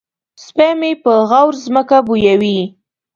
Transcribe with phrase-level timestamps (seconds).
[0.43, 2.59] سپی مې په غور ځمکه بویوي.